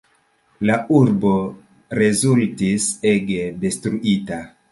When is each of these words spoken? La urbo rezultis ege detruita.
La 0.69 0.77
urbo 0.99 1.33
rezultis 2.01 2.89
ege 3.13 3.47
detruita. 3.67 4.43